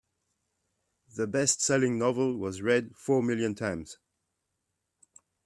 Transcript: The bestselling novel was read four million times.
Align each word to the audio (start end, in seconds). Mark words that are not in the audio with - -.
The 1.15 1.27
bestselling 1.27 1.99
novel 1.99 2.35
was 2.37 2.63
read 2.63 2.95
four 2.97 3.21
million 3.21 3.53
times. 3.53 3.99